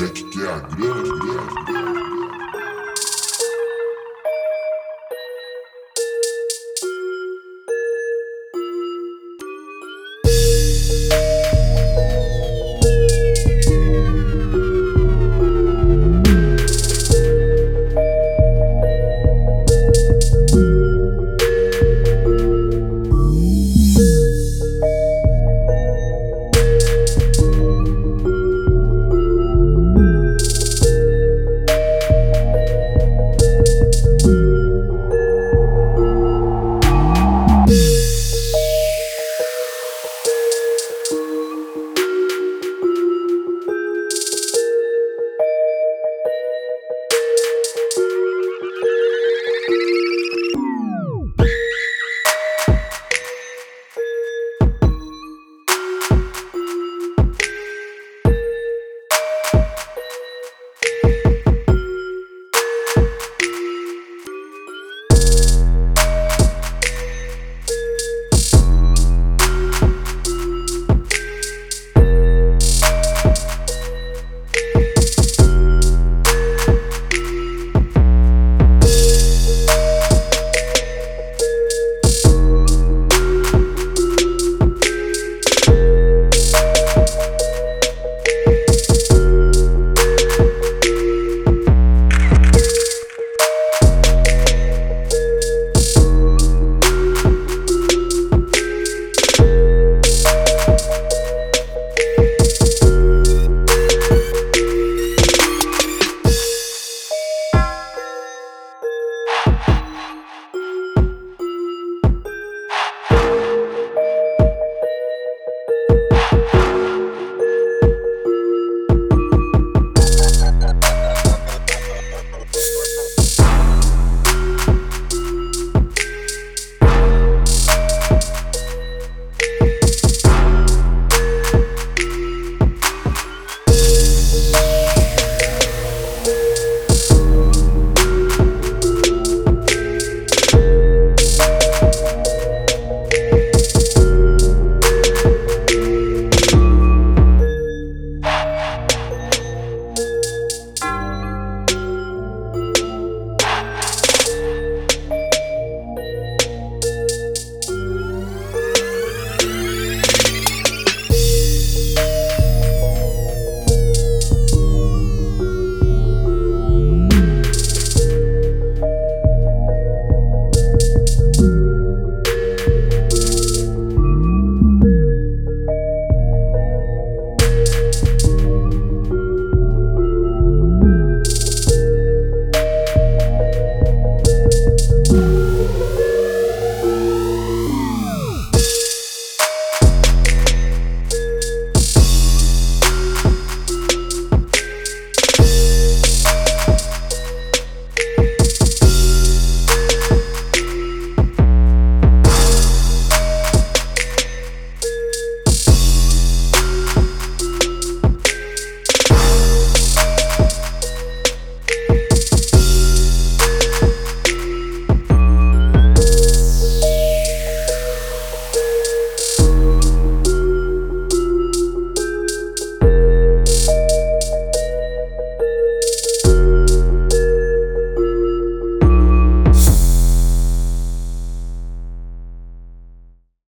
Sekigen. 0.00 0.62